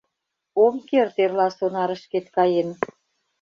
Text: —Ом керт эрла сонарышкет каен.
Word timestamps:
—Ом 0.63 0.75
керт 0.89 1.15
эрла 1.23 1.47
сонарышкет 1.57 2.25
каен. 2.35 2.69